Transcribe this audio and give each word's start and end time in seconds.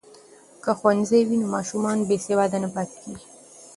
که 0.63 0.71
ښوونځی 0.79 1.21
وي 1.27 1.37
نو 1.41 1.47
ماشومان 1.55 1.97
بې 2.07 2.17
سواده 2.25 2.57
نه 2.63 2.69
پاتیږي. 2.75 3.25